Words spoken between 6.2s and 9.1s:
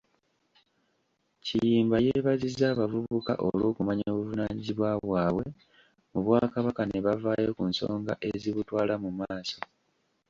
Bwakabaka ne bavaayo ku nsonga ezibutwala mu